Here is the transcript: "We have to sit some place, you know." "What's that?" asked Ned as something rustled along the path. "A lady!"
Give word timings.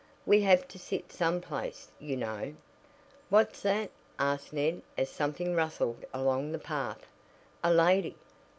"We 0.25 0.41
have 0.41 0.67
to 0.69 0.79
sit 0.79 1.11
some 1.11 1.41
place, 1.41 1.91
you 1.99 2.17
know." 2.17 2.55
"What's 3.29 3.61
that?" 3.61 3.91
asked 4.17 4.51
Ned 4.51 4.81
as 4.97 5.11
something 5.11 5.53
rustled 5.53 6.05
along 6.11 6.53
the 6.53 6.57
path. 6.57 7.05
"A 7.63 7.71
lady!" 7.71 8.15